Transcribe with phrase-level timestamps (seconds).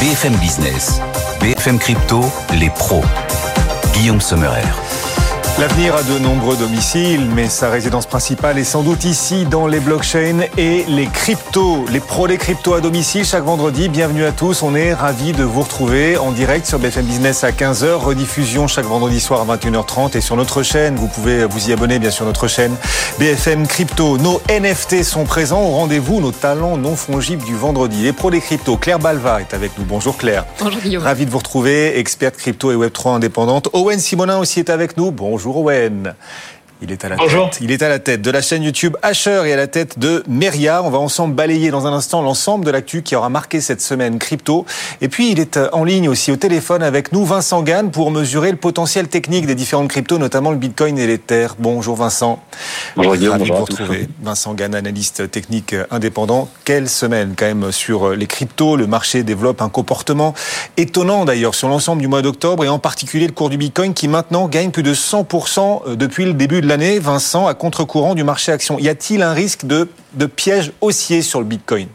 [0.00, 1.00] BFM Business,
[1.40, 2.20] BFM Crypto,
[2.54, 3.02] les pros.
[3.94, 4.87] Guillaume Sommerer.
[5.60, 9.80] L'avenir a de nombreux domiciles, mais sa résidence principale est sans doute ici dans les
[9.80, 13.88] blockchains et les cryptos, les pros des cryptos à domicile chaque vendredi.
[13.88, 17.50] Bienvenue à tous, on est ravis de vous retrouver en direct sur BFM Business à
[17.50, 21.72] 15h, rediffusion chaque vendredi soir à 21h30 et sur notre chaîne, vous pouvez vous y
[21.72, 22.76] abonner bien sûr notre chaîne
[23.18, 24.16] BFM Crypto.
[24.16, 28.04] Nos NFT sont présents au rendez-vous, nos talents non fongibles du vendredi.
[28.04, 29.84] Les pros des cryptos, Claire Balva est avec nous.
[29.84, 30.44] Bonjour Claire.
[30.60, 31.02] Bonjour Guillaume.
[31.02, 33.68] Ravi de vous retrouver, experte crypto et Web3 indépendante.
[33.72, 35.10] Owen Simonin aussi est avec nous.
[35.10, 35.47] Bonjour.
[35.48, 36.12] Bonjour.
[36.80, 37.58] Il est à la tête.
[37.60, 40.22] Il est à la tête de la chaîne YouTube Asher et à la tête de
[40.28, 40.80] Meria.
[40.84, 44.20] On va ensemble balayer dans un instant l'ensemble de l'actu qui aura marqué cette semaine
[44.20, 44.64] crypto.
[45.00, 48.12] Et puis il est euh, en ligne aussi au téléphone avec nous Vincent Gann pour
[48.12, 51.48] mesurer le potentiel technique des différentes cryptos, notamment le Bitcoin et l'Ether.
[51.58, 52.40] Bonjour Vincent.
[52.94, 53.32] Bonjour Guillaume.
[53.32, 54.08] Ravi de vous retrouver.
[54.22, 56.48] Vincent Gann, analyste technique indépendant.
[56.64, 58.76] Quelle semaine quand même sur les cryptos.
[58.76, 60.32] Le marché développe un comportement
[60.76, 64.06] étonnant d'ailleurs sur l'ensemble du mois d'octobre et en particulier le cours du Bitcoin qui
[64.06, 68.52] maintenant gagne plus de 100% depuis le début de l'année, Vincent, à contre-courant du marché
[68.52, 68.78] action.
[68.78, 69.88] Y a-t-il un risque de,
[70.26, 71.88] piège haussier sur le Bitcoin?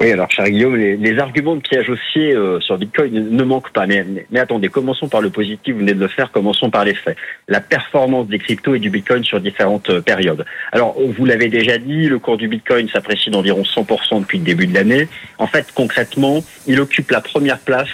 [0.00, 3.86] Oui, alors cher Guillaume, les, arguments de piège haussier euh, sur Bitcoin ne, manquent pas.
[3.86, 6.94] Mais, mais, attendez, commençons par le positif, vous venez de le faire, commençons par les
[6.94, 7.16] faits.
[7.48, 10.44] La performance des cryptos et du Bitcoin sur différentes euh, périodes.
[10.70, 14.68] Alors, vous l'avez déjà dit, le cours du Bitcoin s'apprécie d'environ 100% depuis le début
[14.68, 15.08] de l'année.
[15.38, 17.88] En fait, concrètement, il occupe la première place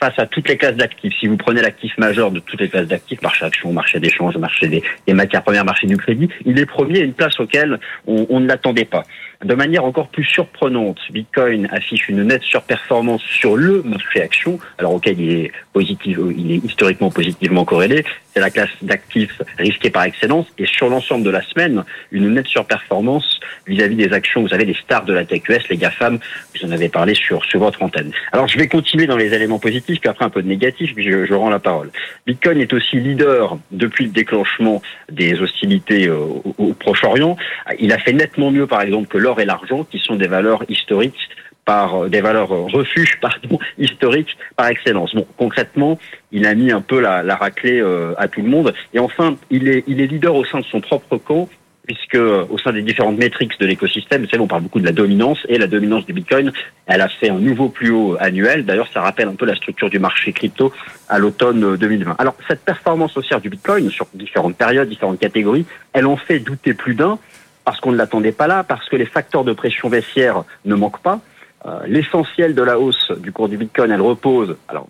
[0.00, 1.12] face à toutes les classes d'actifs.
[1.18, 4.68] Si vous prenez l'actif majeur de toutes les classes d'actifs, marché action, marché d'échange, marché
[4.68, 8.46] des, matières premières, marché du crédit, il est premier à une place auquel on, ne
[8.46, 9.02] l'attendait pas.
[9.44, 14.94] De manière encore plus surprenante, Bitcoin affiche une nette surperformance sur le marché action, alors
[14.94, 18.04] auquel il est positif, il est historiquement positivement corrélé.
[18.34, 20.46] C'est la classe d'actifs risquée par excellence.
[20.58, 24.74] Et sur l'ensemble de la semaine, une nette surperformance vis-à-vis des actions, vous savez, des
[24.74, 26.18] stars de la tech US, les GAFAM,
[26.54, 28.10] vous en avez parlé sur, sur votre antenne.
[28.32, 31.04] Alors je vais continuer dans les éléments positifs puis après un peu de négatif, puis
[31.04, 31.90] je, rends la parole.
[32.26, 34.82] Bitcoin est aussi leader depuis le déclenchement
[35.12, 36.18] des hostilités euh,
[36.58, 37.36] au, Proche-Orient.
[37.78, 41.28] Il a fait nettement mieux, par exemple, que et l'argent, qui sont des valeurs historiques
[41.64, 45.14] par euh, des valeurs euh, refuges pardon historiques par excellence.
[45.14, 45.98] Bon, concrètement,
[46.32, 47.82] il a mis un peu la, raclée
[48.16, 48.74] à tout le monde.
[48.94, 51.48] Et enfin, il est leader au sein de son propre camp
[51.88, 54.92] puisque euh, au sein des différentes métriques de l'écosystème, vous on parle beaucoup de la
[54.92, 56.52] dominance, et la dominance du Bitcoin,
[56.86, 58.66] elle a fait un nouveau plus haut annuel.
[58.66, 60.72] D'ailleurs, ça rappelle un peu la structure du marché crypto
[61.08, 62.10] à l'automne 2020.
[62.10, 65.64] Euh, Alors, cette performance haussière du Bitcoin sur différentes périodes, différentes catégories,
[65.94, 67.18] elle en fait douter plus d'un,
[67.68, 71.02] parce qu'on ne l'attendait pas là, parce que les facteurs de pression baissière ne manquent
[71.02, 71.20] pas.
[71.66, 74.86] Euh, l'essentiel de la hausse du cours du Bitcoin, elle repose, alors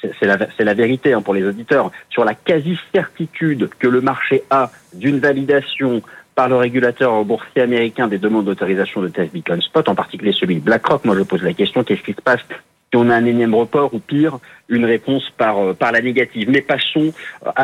[0.00, 5.18] c'est la, vérité hein, pour les auditeurs, sur la quasi-certitude que le marché a d'une
[5.18, 6.02] validation
[6.36, 10.54] par le régulateur boursier américain des demandes d'autorisation de test Bitcoin Spot, en particulier celui
[10.54, 11.04] de BlackRock.
[11.04, 12.46] Moi, je pose la question, qu'est-ce qui se passe
[12.90, 16.48] si on a un énième report ou pire, une réponse par euh, par la négative.
[16.50, 17.12] Mais passons,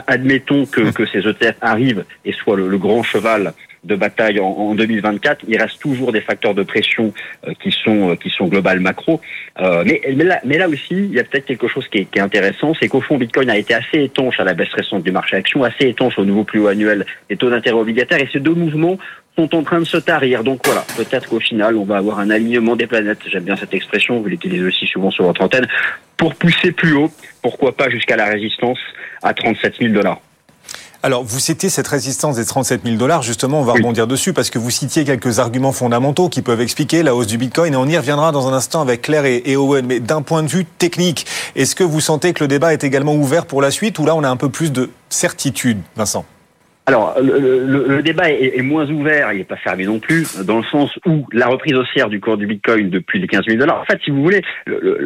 [0.06, 3.52] admettons que, que ces ETF arrivent et soient le grand cheval
[3.86, 5.44] de bataille en, 2024.
[5.48, 7.12] Il reste toujours des facteurs de pression
[7.46, 9.20] euh, qui sont euh, qui sont globales macro.
[9.60, 10.02] Euh, mais,
[10.44, 13.16] mais, là, aussi, il y a peut-être quelque chose qui est, intéressant, c'est qu'au fond,
[13.16, 16.24] Bitcoin a été assez étanche à la baisse récente du marché action, assez étanche au
[16.24, 18.98] nouveau plus haut annuel des taux d'intérêt obligataires, et ces deux mouvements
[19.36, 20.42] sont en train de se tarir.
[20.42, 23.20] Donc voilà, peut-être qu'au final, on va avoir un alignement des planètes.
[23.26, 25.68] J'aime bien cette expression, vous l'utilisez aussi souvent sur votre antenne,
[26.16, 27.10] pour pousser plus haut,
[27.42, 28.78] pourquoi pas jusqu'à la résistance
[29.22, 30.20] à 37 000 dollars.
[31.02, 33.22] Alors, vous citez cette résistance des 37 000 dollars.
[33.22, 37.04] Justement, on va rebondir dessus parce que vous citiez quelques arguments fondamentaux qui peuvent expliquer
[37.04, 39.86] la hausse du Bitcoin et on y reviendra dans un instant avec Claire et, Owen.
[39.86, 43.14] Mais d'un point de vue technique, est-ce que vous sentez que le débat est également
[43.14, 46.24] ouvert pour la suite ou là on a un peu plus de certitude, Vincent?
[46.88, 50.96] Alors, le, débat est, moins ouvert, il n'est pas fermé non plus, dans le sens
[51.04, 53.80] où la reprise haussière du cours du Bitcoin depuis les 15 000 dollars.
[53.80, 54.40] En fait, si vous voulez,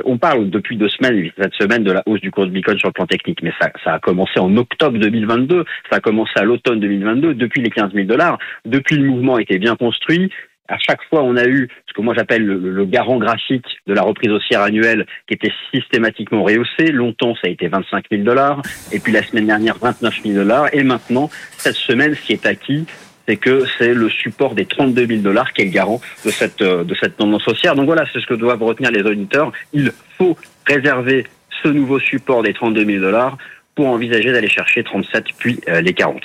[0.05, 2.89] on parle depuis deux semaines, cette semaine, de la hausse du cours du Bitcoin sur
[2.89, 6.45] le plan technique, mais ça, ça a commencé en octobre 2022, ça a commencé à
[6.45, 8.39] l'automne 2022, depuis les 15 000 dollars.
[8.67, 10.31] Depuis, le mouvement était bien construit
[10.71, 14.03] à chaque fois, on a eu ce que moi j'appelle le, garant graphique de la
[14.03, 16.93] reprise haussière annuelle qui était systématiquement rehaussé.
[16.93, 18.63] Longtemps, ça a été 25 000 dollars.
[18.93, 20.73] Et puis la semaine dernière, 29 000 dollars.
[20.73, 21.29] Et maintenant,
[21.59, 22.87] cette semaine, ce qui est acquis,
[23.27, 26.63] c'est que c'est le support des 32 000 dollars qui est le garant de cette,
[26.63, 27.75] euh, de cette tendance haussière.
[27.75, 29.53] Donc voilà, c'est ce que doivent retenir les auditeurs.
[29.73, 31.27] Il faut réserver
[31.63, 33.37] ce nouveau support des 32 000 dollars
[33.81, 36.21] pour envisager d'aller chercher 37 puis euh, les 40.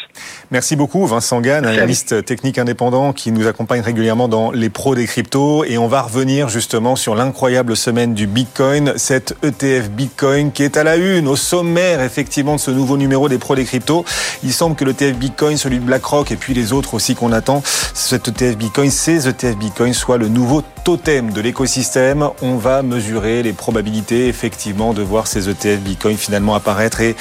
[0.52, 5.06] Merci beaucoup Vincent Gann, analyste technique indépendant qui nous accompagne régulièrement dans les pros des
[5.06, 10.64] cryptos et on va revenir justement sur l'incroyable semaine du Bitcoin, cette ETF Bitcoin qui
[10.64, 14.04] est à la une, au sommaire effectivement de ce nouveau numéro des pros des cryptos.
[14.44, 17.64] Il semble que l'ETF Bitcoin, celui de BlackRock et puis les autres aussi qu'on attend,
[17.64, 22.30] cet ETF Bitcoin, ces ETF Bitcoin soit le nouveau totem de l'écosystème.
[22.44, 27.16] On va mesurer les probabilités effectivement de voir ces ETF Bitcoin finalement apparaître et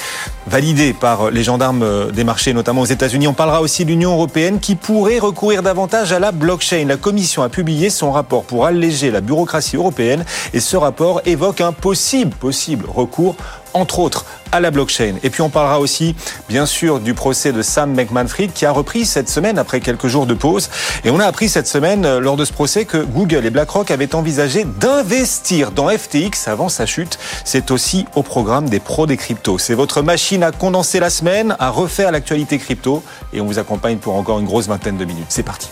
[0.45, 3.27] validés par les gendarmes des marchés, notamment aux États-Unis.
[3.27, 6.85] On parlera aussi de l'Union européenne qui pourrait recourir davantage à la blockchain.
[6.87, 11.59] La Commission a publié son rapport pour alléger la bureaucratie européenne et ce rapport évoque
[11.59, 13.35] un possible, possible recours
[13.75, 15.15] entre autres à la blockchain.
[15.23, 16.15] Et puis on parlera aussi,
[16.49, 20.25] bien sûr, du procès de Sam Beckman-Fried qui a repris cette semaine après quelques jours
[20.25, 20.69] de pause.
[21.03, 23.91] Et on a appris cette semaine, euh, lors de ce procès, que Google et BlackRock
[23.91, 27.19] avaient envisagé d'investir dans FTX avant sa chute.
[27.43, 29.57] C'est aussi au programme des pros des cryptos.
[29.57, 33.03] C'est votre machine à condenser la semaine, à refaire l'actualité crypto.
[33.33, 35.27] Et on vous accompagne pour encore une grosse vingtaine de minutes.
[35.29, 35.67] C'est parti.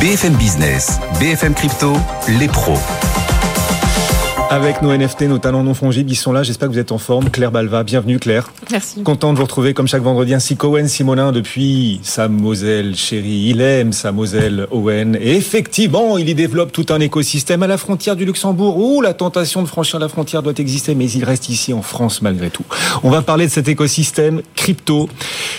[0.00, 1.94] BFM Business, BFM Crypto,
[2.28, 2.78] les pros.
[4.48, 6.44] Avec nos NFT, nos talents non fongibles, ils sont là.
[6.44, 7.30] J'espère que vous êtes en forme.
[7.30, 8.52] Claire Balva, bienvenue Claire.
[8.70, 9.02] Merci.
[9.02, 10.34] Content de vous retrouver comme chaque vendredi.
[10.34, 13.48] Ainsi qu'Owen Simonin depuis sa Moselle chérie.
[13.48, 15.18] Il aime sa Moselle Owen.
[15.20, 19.14] Et effectivement, il y développe tout un écosystème à la frontière du Luxembourg où la
[19.14, 22.64] tentation de franchir la frontière doit exister, mais il reste ici en France malgré tout.
[23.02, 25.08] On va parler de cet écosystème crypto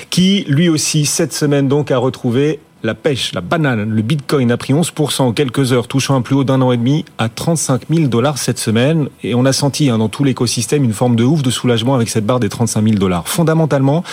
[0.10, 4.58] qui, lui aussi, cette semaine donc, a retrouvé la pêche, la banane, le bitcoin a
[4.58, 7.84] pris 11% en quelques heures, touchant un plus haut d'un an et demi à 35
[7.90, 9.10] 000 dollars cette semaine.
[9.24, 12.10] Et on a senti hein, dans tout l'écosystème une forme de ouf de soulagement avec
[12.10, 13.28] cette barre des 35 000 dollars.
[13.28, 14.04] Fondamentalement,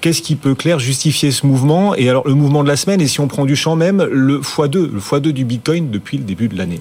[0.00, 1.94] qu'est-ce qui peut clair justifier ce mouvement?
[1.94, 4.40] Et alors le mouvement de la semaine, et si on prend du champ même, le
[4.40, 6.80] x2, le x2 du bitcoin depuis le début de l'année?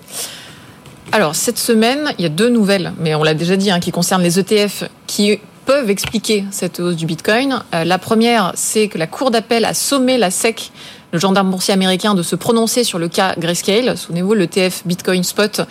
[1.11, 3.91] Alors cette semaine, il y a deux nouvelles, mais on l'a déjà dit, hein, qui
[3.91, 7.61] concernent les ETF qui peuvent expliquer cette hausse du Bitcoin.
[7.73, 10.71] Euh, la première, c'est que la Cour d'appel a sommé la SEC
[11.13, 13.97] le gendarme boursier américain de se prononcer sur le cas Grayscale.
[13.97, 15.61] Souvenez-vous, le TF Bitcoin Spot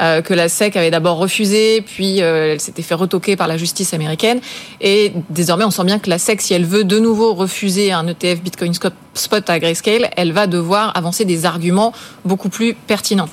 [0.00, 3.56] euh, que la SEC avait d'abord refusé, puis euh, elle s'était fait retoquer par la
[3.56, 4.40] justice américaine.
[4.80, 8.06] Et désormais, on sent bien que la SEC, si elle veut de nouveau refuser un
[8.06, 8.72] ETF Bitcoin
[9.14, 11.92] Spot à Grayscale, elle va devoir avancer des arguments
[12.24, 13.28] beaucoup plus pertinents.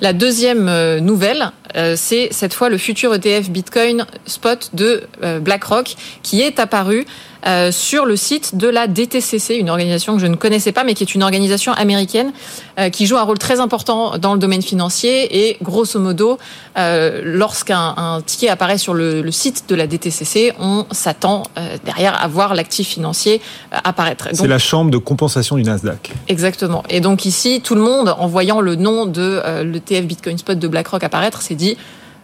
[0.00, 1.52] La deuxième euh, nouvelle,
[1.96, 5.04] c'est cette fois le futur ETF Bitcoin Spot de
[5.40, 7.06] BlackRock qui est apparu
[7.46, 10.94] euh, sur le site de la DTCC, une organisation que je ne connaissais pas, mais
[10.94, 12.32] qui est une organisation américaine
[12.78, 15.48] euh, qui joue un rôle très important dans le domaine financier.
[15.48, 16.38] Et grosso modo,
[16.78, 21.44] euh, lorsqu'un ticket apparaît sur le, le, site de la DTCC, on s'attend
[21.84, 23.40] derrière à voir l'actif financier
[23.72, 24.28] apparaître.
[24.32, 26.12] C'est la chambre de compensation du Nasdaq.
[26.28, 26.84] Exactement.
[26.90, 30.68] Et donc ici, tout le monde, en voyant le nom de l'ETF Bitcoin Spot de
[30.68, 31.76] BlackRock apparaître, s'est dit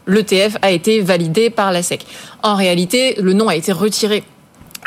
[0.06, 2.04] l'ETF a été validé par la SEC.
[2.42, 4.24] En réalité, le nom a été retiré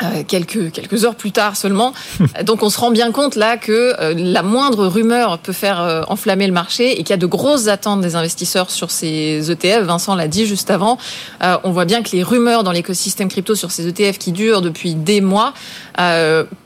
[0.02, 1.92] euh, quelques, quelques heures plus tard seulement.
[2.44, 6.02] Donc on se rend bien compte là que euh, la moindre rumeur peut faire euh,
[6.08, 9.82] enflammer le marché et qu'il y a de grosses attentes des investisseurs sur ces ETF.
[9.82, 10.98] Vincent l'a dit juste avant.
[11.40, 14.94] on voit bien que les rumeurs dans l'écosystème crypto sur ces ETF qui durent depuis
[14.94, 15.52] des mois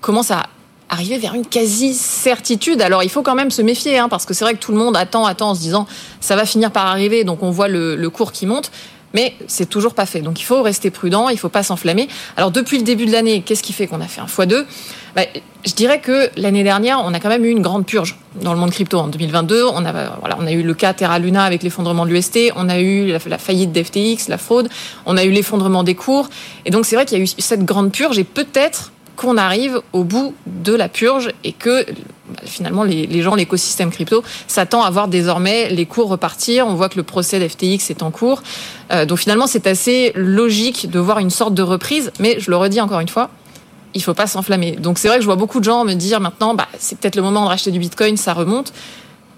[0.00, 0.44] commencent à
[0.88, 2.80] arriver vers une quasi-certitude.
[2.80, 4.78] Alors il faut quand même se méfier, hein, parce que c'est vrai que tout le
[4.78, 5.86] monde attend, attend en se disant
[6.20, 8.70] ça va finir par arriver, donc on voit le, le cours qui monte
[9.16, 10.20] mais c'est toujours pas fait.
[10.20, 12.06] Donc il faut rester prudent, il faut pas s'enflammer.
[12.36, 14.66] Alors depuis le début de l'année, qu'est-ce qui fait qu'on a fait un x2
[15.14, 15.22] bah,
[15.64, 18.60] Je dirais que l'année dernière, on a quand même eu une grande purge dans le
[18.60, 18.98] monde crypto.
[18.98, 22.10] En 2022, on a, voilà, on a eu le cas Terra Luna avec l'effondrement de
[22.10, 24.68] l'UST, on a eu la, la faillite d'FTX, la fraude,
[25.06, 26.28] on a eu l'effondrement des cours.
[26.66, 29.80] Et donc c'est vrai qu'il y a eu cette grande purge et peut-être qu'on arrive
[29.94, 31.86] au bout de la purge et que
[32.44, 36.66] finalement les, gens, l'écosystème crypto s'attend à voir désormais les cours repartir.
[36.66, 38.42] On voit que le procès d'FTX est en cours.
[38.92, 42.12] Euh, donc finalement, c'est assez logique de voir une sorte de reprise.
[42.20, 43.30] Mais je le redis encore une fois,
[43.94, 44.72] il faut pas s'enflammer.
[44.72, 47.16] Donc c'est vrai que je vois beaucoup de gens me dire maintenant, bah, c'est peut-être
[47.16, 48.72] le moment de racheter du Bitcoin, ça remonte.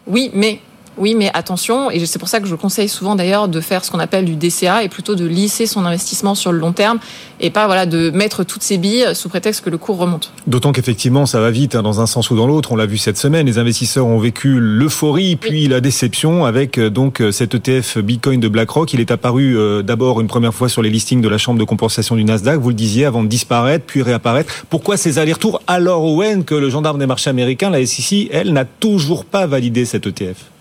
[0.07, 0.61] Oui, mais
[0.99, 3.91] oui, mais attention, et c'est pour ça que je conseille souvent d'ailleurs de faire ce
[3.91, 6.99] qu'on appelle du DCA et plutôt de lisser son investissement sur le long terme
[7.41, 10.33] et pas voilà de mettre toutes ses billes sous prétexte que le cours remonte.
[10.47, 12.73] D'autant qu'effectivement ça va vite hein, dans un sens ou dans l'autre.
[12.73, 16.91] On l'a vu cette semaine, les investisseurs ont vécu l'euphorie puis la déception avec euh,
[16.91, 18.93] donc euh, cet ETF Bitcoin de BlackRock.
[18.93, 21.65] Il est apparu euh, d'abord une première fois sur les listings de la chambre de
[21.65, 24.67] compensation du Nasdaq, vous le disiez, avant de disparaître puis réapparaître.
[24.69, 25.63] Pourquoi ces allers-retours?
[25.67, 29.85] Alors Owen que le gendarme des marchés américains, la SEC, elle n'a toujours pas validé
[29.85, 30.58] cet ETF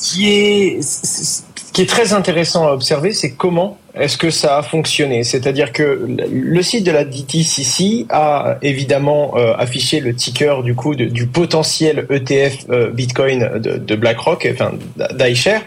[0.00, 4.62] qui est, ce qui est très intéressant à observer, c'est comment est-ce que ça a
[4.62, 10.74] fonctionné C'est-à-dire que le site de la DTCC a évidemment euh, affiché le ticker du
[10.74, 14.72] coup du potentiel ETF euh, Bitcoin de, BlackRock, enfin
[15.14, 15.62] d'iShare,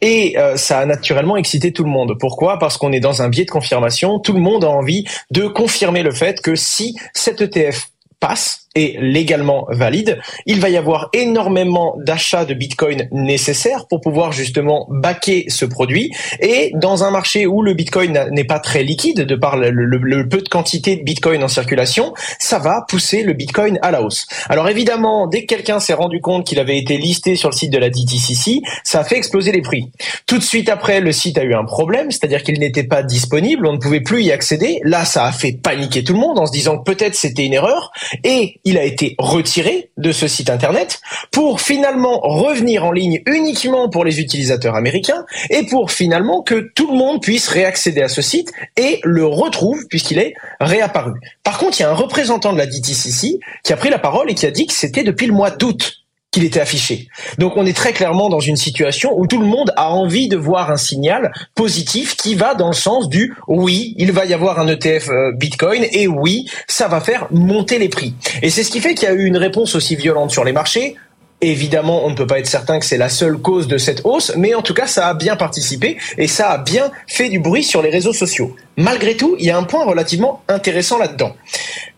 [0.00, 2.16] et euh, ça a naturellement excité tout le monde.
[2.18, 2.58] Pourquoi?
[2.58, 4.18] Parce qu'on est dans un biais de confirmation.
[4.18, 7.88] Tout le monde a envie de confirmer le fait que si cet ETF
[8.18, 14.32] passe, est légalement valide, il va y avoir énormément d'achats de Bitcoin nécessaires pour pouvoir
[14.32, 16.12] justement baquer ce produit.
[16.40, 20.38] Et dans un marché où le Bitcoin n'est pas très liquide, de par le, peu
[20.38, 24.26] de quantité de Bitcoin en circulation, ça va pousser le Bitcoin à la hausse.
[24.48, 27.72] Alors évidemment, dès que quelqu'un s'est rendu compte qu'il avait été listé sur le site
[27.72, 29.90] de la DTCC, ça a fait exploser les prix.
[30.26, 33.66] Tout de suite après, le site a eu un problème, c'est-à-dire qu'il n'était pas disponible,
[33.66, 34.80] on ne pouvait plus y accéder.
[34.82, 37.54] Là, ça a fait paniquer tout le monde en se disant que peut-être c'était une
[37.54, 37.92] erreur.
[38.24, 43.88] Et il a été retiré de ce site internet pour finalement revenir en ligne uniquement
[43.88, 48.22] pour les utilisateurs américains et pour finalement que tout le monde puisse réaccéder à ce
[48.22, 51.12] site et le retrouve puisqu'il est réapparu.
[51.42, 54.30] Par contre, il y a un représentant de la DTCC qui a pris la parole
[54.30, 56.03] et qui a dit que c'était depuis le mois d'août
[56.34, 57.08] qu'il était affiché.
[57.38, 60.36] Donc on est très clairement dans une situation où tout le monde a envie de
[60.36, 64.58] voir un signal positif qui va dans le sens du oui, il va y avoir
[64.58, 68.14] un ETF euh, Bitcoin et oui, ça va faire monter les prix.
[68.42, 70.52] Et c'est ce qui fait qu'il y a eu une réponse aussi violente sur les
[70.52, 70.96] marchés.
[71.40, 74.32] Évidemment, on ne peut pas être certain que c'est la seule cause de cette hausse,
[74.36, 77.62] mais en tout cas, ça a bien participé et ça a bien fait du bruit
[77.62, 78.56] sur les réseaux sociaux.
[78.76, 81.36] Malgré tout, il y a un point relativement intéressant là-dedans.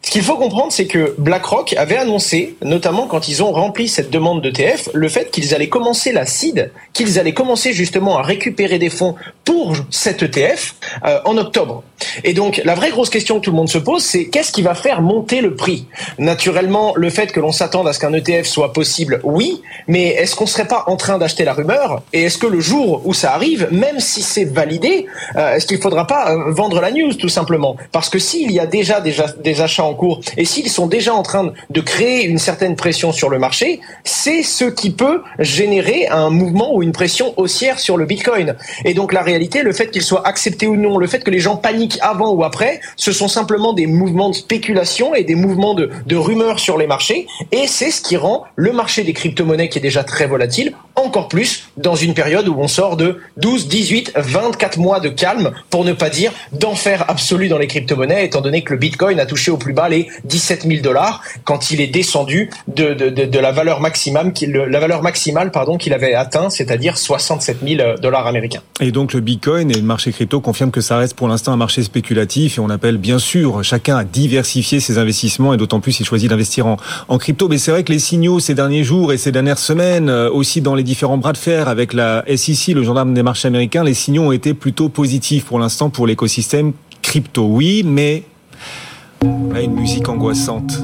[0.06, 4.08] Ce qu'il faut comprendre, c'est que BlackRock avait annoncé, notamment quand ils ont rempli cette
[4.08, 8.78] demande d'ETF, le fait qu'ils allaient commencer la seed, qu'ils allaient commencer justement à récupérer
[8.78, 11.82] des fonds pour cet ETF euh, en octobre.
[12.22, 14.62] Et donc, la vraie grosse question que tout le monde se pose, c'est qu'est-ce qui
[14.62, 15.88] va faire monter le prix?
[16.20, 20.36] Naturellement, le fait que l'on s'attende à ce qu'un ETF soit possible, oui, mais est-ce
[20.36, 22.02] qu'on serait pas en train d'acheter la rumeur?
[22.12, 25.80] Et est-ce que le jour où ça arrive, même si c'est validé, euh, est-ce qu'il
[25.80, 27.76] faudra pas euh, vendre la news tout simplement?
[27.90, 31.22] Parce que s'il y a déjà des achats en cours et s'ils sont déjà en
[31.22, 36.30] train de créer une certaine pression sur le marché, c'est ce qui peut générer un
[36.30, 38.56] mouvement ou une pression haussière sur le Bitcoin.
[38.84, 41.40] Et donc la réalité, le fait qu'il soit accepté ou non, le fait que les
[41.40, 45.74] gens paniquent avant ou après, ce sont simplement des mouvements de spéculation et des mouvements
[45.74, 47.26] de, rumeurs sur les marchés.
[47.52, 51.28] Et c'est ce qui rend le marché des crypto-monnaies, qui est déjà très volatile, encore
[51.28, 55.84] plus dans une période où on sort de 12, 18, 24 mois de calme, pour
[55.84, 59.50] ne pas dire d'enfer absolu dans les crypto-monnaies, étant donné que le Bitcoin a touché
[59.50, 63.52] au plus bas les 17 000 dollars quand il est descendu de, de, de, la
[63.52, 68.62] valeur maximale, la valeur maximale pardon qu'il avait atteint, c'est-à-dire 67 000 dollars américains.
[68.80, 71.56] Et donc le Bitcoin et le marché crypto confirment que ça reste pour l'instant un
[71.56, 75.92] marché spéculatif et on appelle bien sûr chacun à diversifier ses investissements et d'autant plus
[75.92, 76.76] s'il choisit d'investir en,
[77.08, 77.48] en crypto.
[77.48, 80.60] Mais c'est vrai que les signaux ces derniers jours et ces dernières semaines, euh, aussi
[80.60, 83.94] dans les différents bras de fer avec la SEC, le gendarme des marchés américains, les
[83.94, 87.46] signaux ont été plutôt positifs pour l'instant pour l'écosystème crypto.
[87.46, 88.24] Oui, mais
[89.22, 90.82] Là, une musique angoissante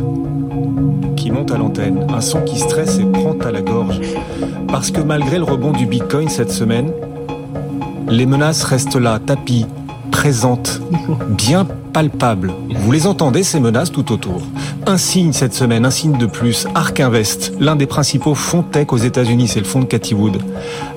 [1.17, 4.01] qui monte à l'antenne, un son qui stresse et prend à la gorge.
[4.69, 6.91] Parce que malgré le rebond du Bitcoin cette semaine,
[8.09, 9.67] les menaces restent là, tapis,
[10.11, 10.81] présentes,
[11.29, 12.53] bien palpables.
[12.75, 14.43] Vous les entendez, ces menaces, tout autour.
[14.85, 16.67] Un signe cette semaine, un signe de plus.
[16.75, 20.39] Ark Invest, l'un des principaux fonds tech aux États-Unis, c'est le fonds de Cathy Wood,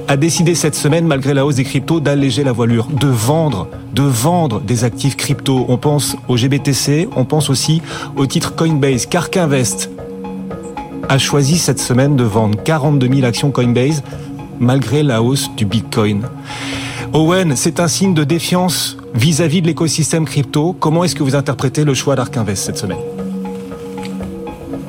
[0.08, 4.02] a décidé cette semaine, malgré la hausse des cryptos, d'alléger la voilure, de vendre, de
[4.02, 5.66] vendre des actifs crypto.
[5.68, 7.84] On pense au GBTC, on pense aussi
[8.18, 9.08] au titre Coinbase.
[9.14, 9.92] Ark Invest
[11.08, 14.02] a choisi cette semaine de vendre 42 000 actions Coinbase
[14.60, 16.24] malgré la hausse du Bitcoin.
[17.14, 20.76] Owen, c'est un signe de défiance vis-à-vis de l'écosystème crypto.
[20.80, 23.15] Comment est-ce que vous interprétez le choix d'Ark Invest cette semaine?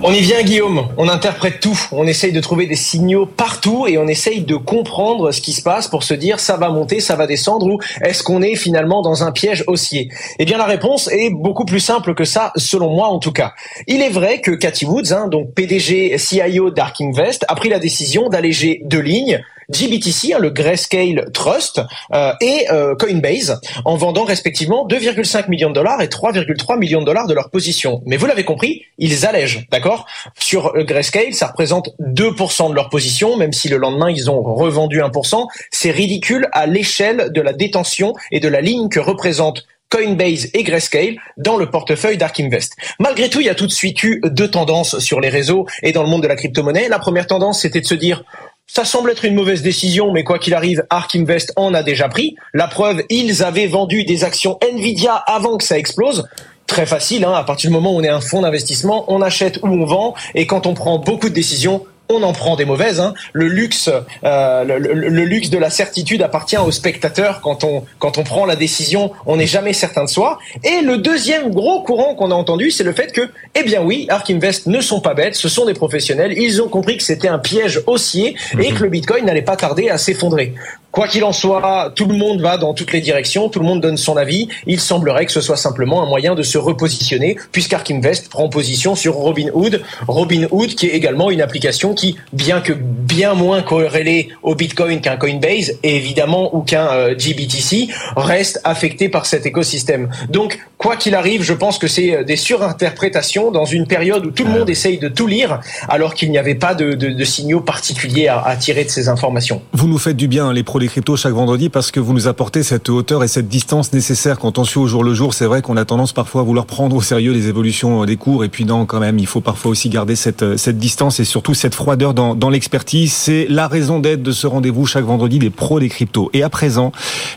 [0.07, 0.87] On y vient, Guillaume.
[0.99, 1.77] On interprète tout.
[1.91, 5.63] On essaye de trouver des signaux partout et on essaye de comprendre ce qui se
[5.63, 9.03] passe pour se dire ça va monter, ça va descendre ou est-ce qu'on est finalement
[9.03, 10.09] dans un piège haussier?
[10.39, 13.55] Eh bien, la réponse est beaucoup plus simple que ça, selon moi en tout cas.
[13.89, 17.81] Il est vrai que Cathy Woods, hein, donc PDG CIO d'Ark Invest, a pris la
[17.81, 21.81] décision d'alléger deux lignes GBTC, hein, le Grayscale Trust,
[22.13, 27.07] euh, et euh, Coinbase, en vendant respectivement 2,5 millions de dollars et 3,3 millions de
[27.07, 28.03] dollars de leur position.
[28.07, 30.07] Mais vous l'avez compris, ils allègent, d'accord?
[30.39, 34.43] Sur le Grayscale, ça représente 2% de leur position, même si le lendemain ils ont
[34.43, 35.47] revendu 1%.
[35.71, 40.63] C'est ridicule à l'échelle de la détention et de la ligne que représente Coinbase et
[40.63, 42.75] Grayscale dans le portefeuille d'Ark Invest.
[42.99, 45.93] Malgré tout, il y a tout de suite eu deux tendances sur les réseaux et
[45.93, 46.89] dans le monde de la crypto-monnaie.
[46.89, 48.25] La première tendance, c'était de se dire
[48.67, 52.09] ça semble être une mauvaise décision, mais quoi qu'il arrive, Ark Invest en a déjà
[52.09, 52.35] pris.
[52.53, 56.29] La preuve, ils avaient vendu des actions Nvidia avant que ça explose.
[56.67, 59.59] Très facile, hein, à partir du moment où on est un fonds d'investissement, on achète
[59.63, 63.01] ou on vend, et quand on prend beaucoup de décisions, on en prend des mauvaises.
[63.01, 63.15] Hein.
[63.33, 63.91] Le luxe,
[64.25, 67.41] euh, le, luxe de la certitude appartient aux spectateurs.
[67.41, 70.39] Quand on quand on prend la décision, on n'est jamais certain de soi.
[70.65, 74.07] Et le deuxième gros courant qu'on a entendu, c'est le fait que, eh bien oui,
[74.09, 76.35] Ark Invest ne sont pas bêtes, ce sont des professionnels.
[76.37, 79.89] Ils ont compris que c'était un piège haussier et que le Bitcoin n'allait pas tarder
[79.89, 80.55] à s'effondrer.
[80.97, 83.83] Quoi qu'il en soit, tout le monde va dans toutes les directions, tout le monde
[83.83, 84.49] donne son avis.
[84.67, 88.95] Il semblerait que ce soit simplement un moyen de se repositionner, puisqu'Ark Invest prend position
[88.95, 89.83] sur Robinhood.
[90.09, 95.17] Robinhood, qui est également une application qui, bien que bien moins corrélée au Bitcoin qu'un
[95.17, 100.09] Coinbase, et évidemment ou qu'un euh, GBTC, reste affecté par cet écosystème.
[100.29, 104.31] Donc, quoi qu'il arrive, je pense que c'est euh, des surinterprétations dans une période où
[104.31, 108.29] tout le monde essaye de tout lire, alors qu'il n'y avait pas de, signaux particuliers
[108.29, 109.63] à, tirer de ces informations.
[109.73, 112.63] Vous nous faites du bien, les pros crypto chaque vendredi parce que vous nous apportez
[112.63, 115.35] cette hauteur et cette distance nécessaire quand on suit au jour le jour.
[115.35, 118.45] C'est vrai qu'on a tendance parfois à vouloir prendre au sérieux les évolutions des cours
[118.45, 121.55] et puis non, quand même, il faut parfois aussi garder cette, cette distance et surtout
[121.55, 123.13] cette dans, dans l'expertise.
[123.13, 126.31] C'est la raison d'être de ce rendez-vous chaque vendredi des pros des cryptos.
[126.33, 126.91] Et à présent,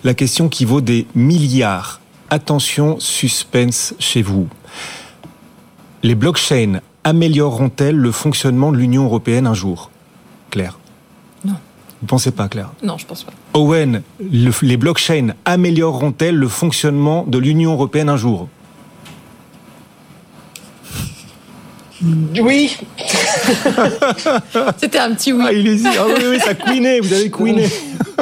[0.03, 2.01] la question qui vaut des milliards.
[2.31, 4.47] Attention, suspense chez vous.
[6.01, 9.91] Les blockchains amélioreront-elles le fonctionnement de l'Union européenne un jour?
[10.49, 10.79] Claire?
[12.01, 12.71] Vous pensez pas, Claire?
[12.81, 13.33] Non, je pense pas.
[13.53, 18.47] Owen, les blockchains amélioreront-elles le fonctionnement de l'Union européenne un jour?
[22.01, 22.77] Oui.
[24.77, 25.43] C'était un petit oui.
[25.45, 25.85] Ah, il est...
[25.85, 27.67] ah oui, oui, ça couinait, vous avez couiné.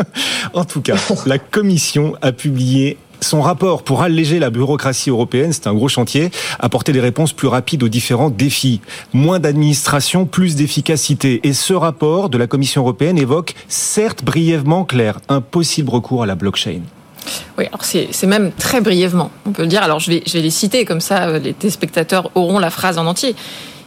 [0.53, 5.67] en tout cas, la Commission a publié son rapport pour alléger la bureaucratie européenne, c'est
[5.67, 6.29] un gros chantier,
[6.59, 8.81] apporter des réponses plus rapides aux différents défis.
[9.13, 11.39] Moins d'administration, plus d'efficacité.
[11.43, 16.25] Et ce rapport de la Commission européenne évoque, certes brièvement clair, un possible recours à
[16.25, 16.81] la blockchain.
[17.57, 19.83] Oui, alors c'est même très brièvement, on peut le dire.
[19.83, 22.97] Alors je vais, je vais les citer, comme ça euh, les téléspectateurs auront la phrase
[22.97, 23.35] en entier.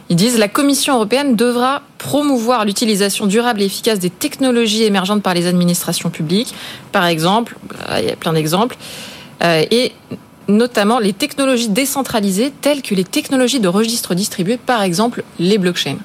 [0.09, 5.33] Ils disent la Commission européenne devra promouvoir l'utilisation durable et efficace des technologies émergentes par
[5.33, 6.53] les administrations publiques.
[6.91, 7.55] Par exemple,
[7.97, 8.75] il y a plein d'exemples.
[9.41, 9.93] Euh, et
[10.47, 15.97] notamment les technologies décentralisées telles que les technologies de registre distribué, par exemple les blockchains.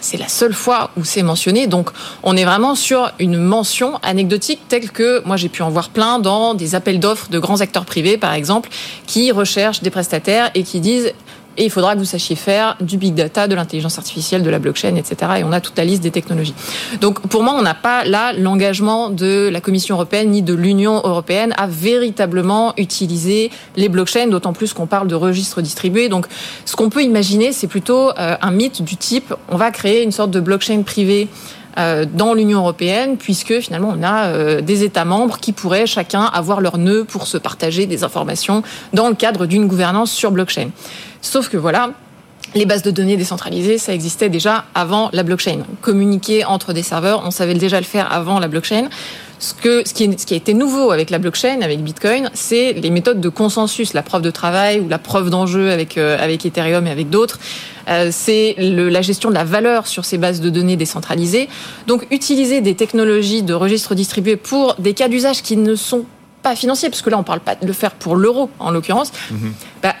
[0.00, 1.66] C'est la seule fois où c'est mentionné.
[1.66, 1.90] Donc,
[2.22, 6.18] on est vraiment sur une mention anecdotique telle que moi j'ai pu en voir plein
[6.18, 8.68] dans des appels d'offres de grands acteurs privés, par exemple,
[9.06, 11.12] qui recherchent des prestataires et qui disent
[11.56, 14.58] et il faudra que vous sachiez faire du big data, de l'intelligence artificielle, de la
[14.58, 15.32] blockchain, etc.
[15.38, 16.54] Et on a toute la liste des technologies.
[17.00, 21.00] Donc pour moi, on n'a pas là l'engagement de la Commission européenne ni de l'Union
[21.04, 26.08] européenne à véritablement utiliser les blockchains, d'autant plus qu'on parle de registres distribués.
[26.08, 26.26] Donc
[26.64, 30.12] ce qu'on peut imaginer, c'est plutôt euh, un mythe du type on va créer une
[30.12, 31.28] sorte de blockchain privée
[31.76, 36.60] dans l'Union européenne, puisque finalement on a euh, des États membres qui pourraient chacun avoir
[36.60, 40.70] leur nœud pour se partager des informations dans le cadre d'une gouvernance sur blockchain.
[41.22, 41.90] Sauf que voilà,
[42.54, 45.60] les bases de données décentralisées, ça existait déjà avant la blockchain.
[45.80, 48.88] Communiquer entre des serveurs, on savait déjà le faire avant la blockchain.
[49.40, 52.74] Ce, que, ce, qui, ce qui a été nouveau avec la blockchain, avec Bitcoin, c'est
[52.74, 56.44] les méthodes de consensus, la preuve de travail ou la preuve d'enjeu avec, euh, avec
[56.44, 57.40] Ethereum et avec d'autres.
[57.88, 61.48] Euh, c'est la gestion de la valeur sur ces bases de données décentralisées.
[61.86, 66.04] Donc utiliser des technologies de registre distribué pour des cas d'usage qui ne sont
[66.42, 68.70] pas financiers, parce que là on ne parle pas de le faire pour l'euro en
[68.70, 69.52] l'occurrence, mhm.
[69.82, 69.94] bah,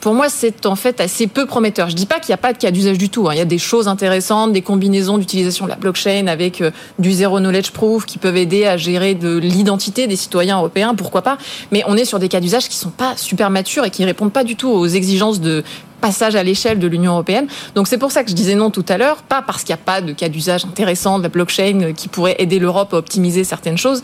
[0.00, 1.90] pour moi, c'est en fait assez peu prometteur.
[1.90, 3.28] Je dis pas qu'il n'y a pas de cas d'usage du tout.
[3.28, 3.32] Hein.
[3.34, 7.12] Il y a des choses intéressantes, des combinaisons d'utilisation de la blockchain avec euh, du
[7.12, 11.38] zero knowledge proof qui peuvent aider à gérer de l'identité des citoyens européens, pourquoi pas.
[11.72, 14.32] Mais on est sur des cas d'usage qui sont pas super matures et qui répondent
[14.32, 15.64] pas du tout aux exigences de
[16.00, 17.48] passage à l'échelle de l'Union européenne.
[17.74, 19.80] Donc c'est pour ça que je disais non tout à l'heure, pas parce qu'il n'y
[19.80, 22.98] a pas de cas d'usage intéressant de la blockchain euh, qui pourrait aider l'Europe à
[22.98, 24.02] optimiser certaines choses,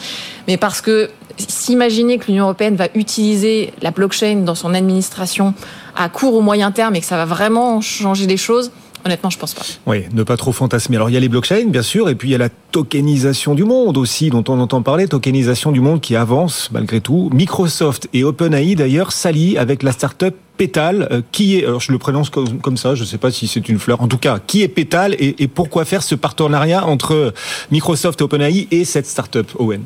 [0.48, 5.54] mais parce que s'imaginer que l'Union européenne va utiliser la blockchain dans son administration
[5.96, 8.70] à court ou moyen terme et que ça va vraiment changer les choses,
[9.04, 9.62] Honnêtement, je pense pas.
[9.86, 10.96] Oui, ne pas trop fantasmer.
[10.96, 13.54] Alors, il y a les blockchains, bien sûr, et puis il y a la tokenisation
[13.54, 17.28] du monde aussi, dont on entend parler, tokenisation du monde qui avance malgré tout.
[17.32, 21.98] Microsoft et OpenAI, d'ailleurs, s'allient avec la start-up Pétale, euh, qui est, alors je le
[21.98, 24.62] prononce comme, ça, je ne sais pas si c'est une fleur, en tout cas, qui
[24.62, 27.34] est Pétale et, pourquoi faire ce partenariat entre
[27.72, 29.82] Microsoft OpenAI et cette start-up, Owen?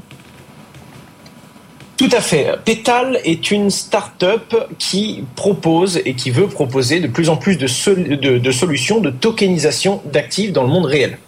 [1.96, 2.48] Tout à fait.
[2.64, 7.66] Petal est une start-up qui propose et qui veut proposer de plus en plus de,
[8.16, 11.18] de, de solutions de tokenisation d'actifs dans le monde réel.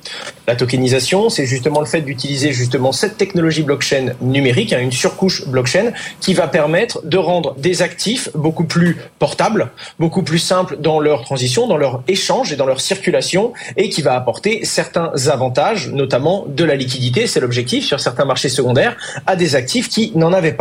[0.48, 5.46] La tokenisation, c'est justement le fait d'utiliser justement cette technologie blockchain numérique, hein, une surcouche
[5.46, 11.00] blockchain, qui va permettre de rendre des actifs beaucoup plus portables, beaucoup plus simples dans
[11.00, 15.90] leur transition, dans leur échange et dans leur circulation, et qui va apporter certains avantages,
[15.92, 20.32] notamment de la liquidité, c'est l'objectif sur certains marchés secondaires, à des actifs qui n'en
[20.32, 20.57] avaient pas.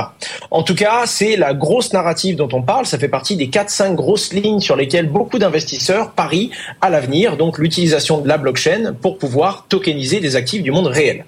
[0.51, 3.95] En tout cas, c'est la grosse narrative dont on parle, ça fait partie des 4-5
[3.95, 9.17] grosses lignes sur lesquelles beaucoup d'investisseurs parient à l'avenir, donc l'utilisation de la blockchain pour
[9.17, 11.25] pouvoir tokeniser des actifs du monde réel.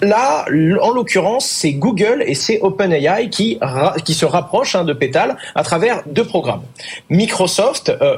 [0.00, 0.46] Là,
[0.80, 3.58] en l'occurrence, c'est Google et c'est OpenAI qui,
[4.08, 6.62] se rapprochent hein, de Petal à travers deux programmes.
[7.08, 8.16] Microsoft euh,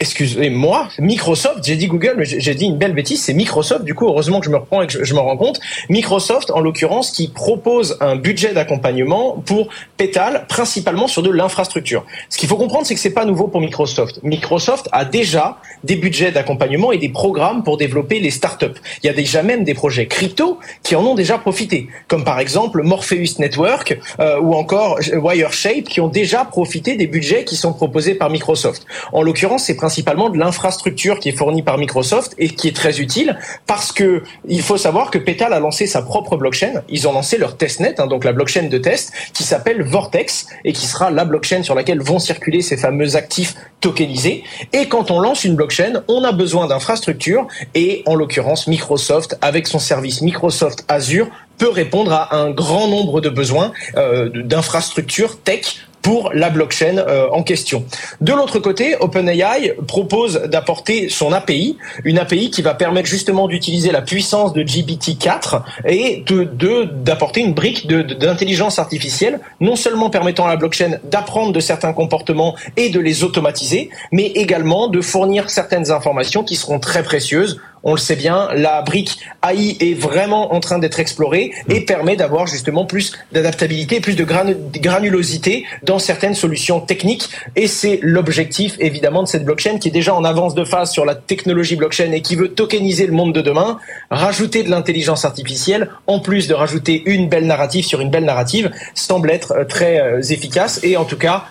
[0.00, 4.06] excusez-moi, Microsoft, j'ai dit Google, mais j'ai dit une belle bêtise, c'est Microsoft, du coup,
[4.06, 5.60] heureusement que je me reprends et que je, me rends compte.
[5.88, 12.04] Microsoft, en l'occurrence, qui propose un budget d'accompagnement pour Pétal, principalement sur de l'infrastructure.
[12.28, 14.20] Ce qu'il faut comprendre, c'est que c'est pas nouveau pour Microsoft.
[14.22, 18.66] Microsoft a déjà des budgets d'accompagnement et des programmes pour développer les startups.
[19.02, 22.38] Il y a déjà même des projets crypto qui en ont déjà profité, comme par
[22.38, 27.72] exemple Morpheus Network euh, ou encore Wireshape, qui ont déjà profité des budgets qui sont
[27.72, 28.86] proposés par Microsoft.
[29.12, 33.00] En l'occurrence, c'est principalement de l'infrastructure qui est fournie par Microsoft et qui est très
[33.00, 36.82] utile parce que il faut savoir que Petal a lancé sa propre blockchain.
[36.90, 40.74] Ils ont lancé leur testnet, hein, donc la blockchain de test, qui s'appelle Vortex et
[40.74, 44.44] qui sera la blockchain sur laquelle vont circuler ces fameux actifs tokenisés.
[44.74, 49.66] Et quand on lance une blockchain, on a besoin d'infrastructures et en l'occurrence Microsoft avec
[49.66, 55.87] son service Microsoft Azure peut répondre à un grand nombre de besoins euh, d'infrastructures tech
[56.08, 57.84] pour la blockchain euh, en question.
[58.22, 63.92] De l'autre côté, OpenAI propose d'apporter son API, une API qui va permettre justement d'utiliser
[63.92, 70.48] la puissance de GPT-4 et de d'apporter une brique d'intelligence artificielle, non seulement permettant à
[70.48, 75.90] la blockchain d'apprendre de certains comportements et de les automatiser, mais également de fournir certaines
[75.90, 80.60] informations qui seront très précieuses on le sait bien, la brique AI est vraiment en
[80.60, 86.80] train d'être explorée et permet d'avoir justement plus d'adaptabilité, plus de granulosité dans certaines solutions
[86.80, 87.28] techniques.
[87.56, 91.04] Et c'est l'objectif évidemment de cette blockchain qui est déjà en avance de phase sur
[91.04, 93.78] la technologie blockchain et qui veut tokeniser le monde de demain,
[94.10, 98.70] rajouter de l'intelligence artificielle, en plus de rajouter une belle narrative sur une belle narrative,
[98.94, 101.44] semble être euh, très euh, efficace et en tout cas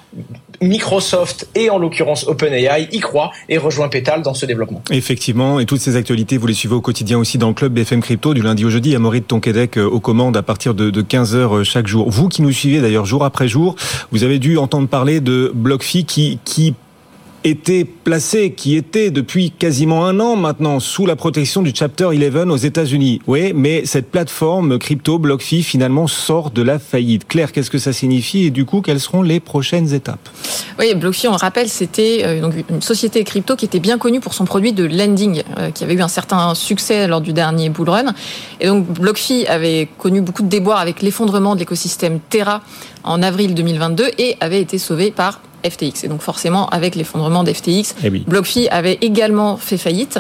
[0.61, 4.81] Microsoft et en l'occurrence OpenAI y croient et rejoint Petal dans ce développement.
[4.91, 8.01] Effectivement, et toutes ces actualités, vous les suivez au quotidien aussi dans le club BFM
[8.01, 8.95] Crypto du lundi au jeudi.
[8.95, 12.09] à de Tonquédec euh, aux commandes à partir de, 15h euh, chaque jour.
[12.09, 13.75] Vous qui nous suivez d'ailleurs jour après jour,
[14.11, 16.73] vous avez dû entendre parler de BlockFi qui, qui
[17.49, 22.51] était placé, qui était depuis quasiment un an maintenant sous la protection du Chapter 11
[22.51, 23.21] aux États-Unis.
[23.27, 27.27] Oui, mais cette plateforme crypto BlockFi finalement sort de la faillite.
[27.27, 30.29] Claire, qu'est-ce que ça signifie et du coup, quelles seront les prochaines étapes?
[30.79, 34.33] Oui, BlockFi, on le rappelle, c'était euh, une société crypto qui était bien connue pour
[34.33, 37.89] son produit de lending, euh, qui avait eu un certain succès lors du dernier bull
[37.89, 38.13] run.
[38.59, 42.61] Et donc BlockFi avait connu beaucoup de déboires avec l'effondrement de l'écosystème Terra
[43.03, 46.03] en avril 2022 et avait été sauvé par FTX.
[46.03, 50.19] Et donc forcément, avec l'effondrement d'FTX, eh BlockFi avait également fait faillite.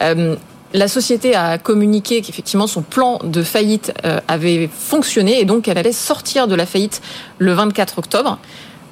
[0.00, 0.36] Euh,
[0.72, 5.78] la société a communiqué qu'effectivement son plan de faillite euh, avait fonctionné et donc qu'elle
[5.78, 7.00] allait sortir de la faillite
[7.38, 8.38] le 24 octobre.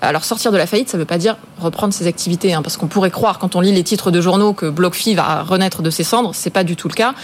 [0.04, 2.76] Alors sortir de la faillite, ça ne veut pas dire reprendre ses activités, hein, parce
[2.76, 5.90] qu'on pourrait croire quand on lit les titres de journaux que BlockFi va renaître de
[5.90, 6.32] ses cendres.
[6.34, 7.14] C'est pas du tout le cas.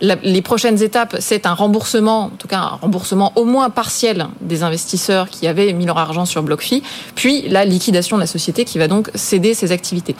[0.00, 4.62] les prochaines étapes, c'est un remboursement, en tout cas un remboursement au moins partiel des
[4.62, 6.82] investisseurs qui avaient mis leur argent sur BlockFi,
[7.14, 10.14] puis la liquidation de la société qui va donc céder ses activités.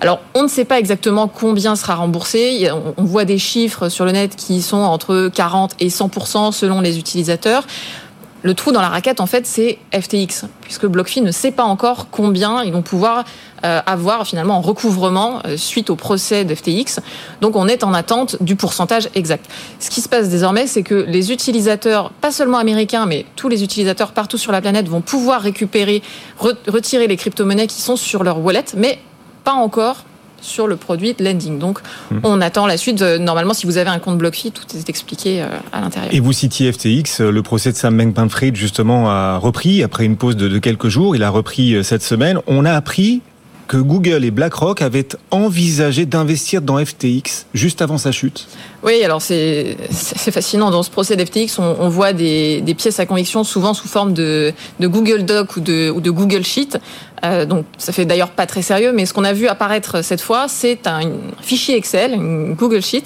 [0.00, 2.68] Alors on ne sait pas exactement combien sera remboursé.
[2.96, 6.98] On voit des chiffres sur le net qui sont entre 40 et 100% selon les
[6.98, 7.64] utilisateurs.
[8.44, 12.08] Le trou dans la raquette, en fait, c'est FTX, puisque BlockFi ne sait pas encore
[12.10, 13.24] combien ils vont pouvoir
[13.64, 17.00] euh, avoir finalement en recouvrement euh, suite au procès d'FTX.
[17.40, 19.50] Donc on est en attente du pourcentage exact.
[19.80, 23.64] Ce qui se passe désormais, c'est que les utilisateurs, pas seulement américains, mais tous les
[23.64, 26.02] utilisateurs partout sur la planète vont pouvoir récupérer,
[26.38, 28.98] retirer les crypto-monnaies qui sont sur leur wallet, mais
[29.44, 30.04] pas encore
[30.44, 31.58] sur le produit lending.
[31.58, 31.80] Donc,
[32.10, 32.18] hmm.
[32.22, 33.02] on attend la suite.
[33.02, 36.12] Euh, normalement, si vous avez un compte BlockFi, tout est expliqué euh, à l'intérieur.
[36.14, 40.16] Et vous citiez FTX, euh, le procès de Sam Bankman-Fried justement a repris après une
[40.16, 41.16] pause de quelques jours.
[41.16, 42.38] Il a repris cette semaine.
[42.46, 43.22] On a appris
[43.66, 48.46] que Google et BlackRock avaient envisagé d'investir dans FTX juste avant sa chute.
[48.82, 49.76] Oui, alors c'est
[50.30, 50.70] fascinant.
[50.70, 54.12] Dans ce procès d'FTX, on, on, voit des, des, pièces à conviction souvent sous forme
[54.12, 56.78] de, de Google Doc ou de, Google Sheet.
[57.24, 60.20] Euh, donc ça fait d'ailleurs pas très sérieux, mais ce qu'on a vu apparaître cette
[60.20, 61.00] fois, c'est un
[61.40, 63.04] fichier Excel, une Google Sheet,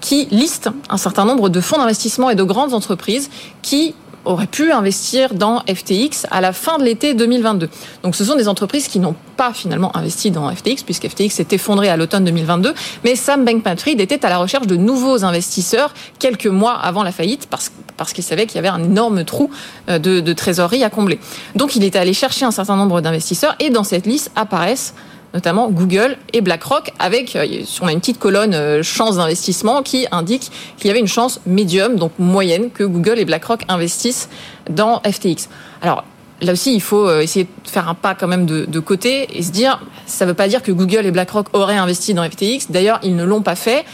[0.00, 3.28] qui liste un certain nombre de fonds d'investissement et de grandes entreprises
[3.60, 7.68] qui auraient pu investir dans FTX à la fin de l'été 2022.
[8.02, 11.46] Donc ce sont des entreprises qui n'ont pas finalement investi dans FTX, puisque FTX s'est
[11.52, 12.74] effondré à l'automne 2022.
[13.04, 17.46] Mais Sam Bankman-Fried était à la recherche de nouveaux investisseurs quelques mois avant la faillite,
[17.48, 19.50] parce, parce qu'il savait qu'il y avait un énorme trou
[19.88, 21.18] euh, de, de trésorerie à combler.
[21.54, 24.94] Donc il était allé chercher un certain nombre d'investisseurs, et dans cette liste apparaissent
[25.34, 27.46] notamment Google et BlackRock, avec euh,
[27.80, 31.40] on a une petite colonne euh, chance d'investissement qui indique qu'il y avait une chance
[31.46, 34.28] médium, donc moyenne, que Google et BlackRock investissent
[34.68, 35.48] dans FTX.
[35.82, 36.04] Alors
[36.40, 39.38] là aussi, il faut euh, essayer de faire un pas quand même de, de côté
[39.38, 42.28] et se dire, ça ne veut pas dire que Google et BlackRock auraient investi dans
[42.28, 42.70] FTX.
[42.70, 43.84] D'ailleurs, ils ne l'ont pas fait.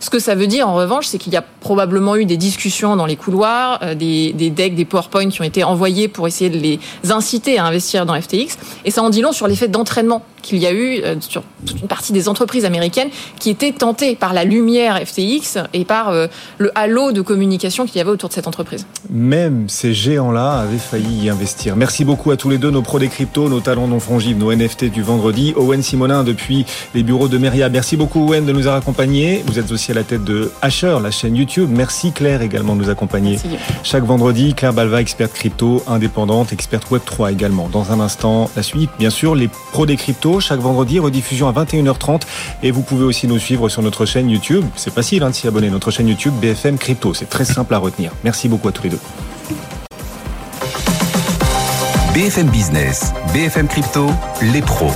[0.00, 2.96] Ce que ça veut dire, en revanche, c'est qu'il y a probablement eu des discussions
[2.96, 6.58] dans les couloirs, euh, des, decks, des PowerPoint qui ont été envoyés pour essayer de
[6.58, 6.78] les
[7.10, 8.58] inciter à investir dans FTX.
[8.84, 11.80] Et ça en dit long sur l'effet d'entraînement qu'il y a eu euh, sur toute
[11.80, 13.08] une partie des entreprises américaines
[13.40, 16.26] qui étaient tentées par la lumière FTX et par euh,
[16.58, 18.86] le halo de communication qu'il y avait autour de cette entreprise.
[19.10, 21.76] Même ces géants-là avaient failli y investir.
[21.76, 24.54] Merci beaucoup à tous les deux, nos pros des cryptos, nos talents non fongibles, nos
[24.54, 25.54] NFT du vendredi.
[25.56, 27.70] Owen Simonin depuis les bureaux de Meria.
[27.70, 29.42] Merci beaucoup Owen de nous avoir accompagnés.
[29.46, 31.68] Vous êtes aussi à la tête de Asher, la chaîne YouTube.
[31.72, 33.38] Merci Claire également de nous accompagner.
[33.42, 33.58] Merci.
[33.82, 37.68] Chaque vendredi, Claire Balva, experte crypto, indépendante, experte Web3 également.
[37.68, 41.52] Dans un instant, la suite, bien sûr, les pros des cryptos, chaque vendredi, rediffusion à
[41.52, 42.22] 21h30.
[42.62, 44.64] Et vous pouvez aussi nous suivre sur notre chaîne YouTube.
[44.76, 45.70] C'est facile hein, de s'y abonner.
[45.70, 47.14] Notre chaîne YouTube BFM Crypto.
[47.14, 48.12] C'est très simple à retenir.
[48.24, 49.00] Merci beaucoup à tous les deux.
[52.14, 54.06] BFM Business, BFM Crypto,
[54.40, 54.92] les pros.